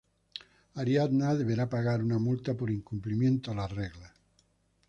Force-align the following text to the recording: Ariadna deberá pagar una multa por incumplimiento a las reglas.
Ariadna 0.81 1.35
deberá 1.41 1.65
pagar 1.75 1.99
una 2.07 2.17
multa 2.17 2.57
por 2.57 2.71
incumplimiento 2.71 3.51
a 3.51 3.55
las 3.61 3.71
reglas. 3.71 4.13